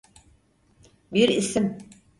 [1.13, 1.77] Bir isim.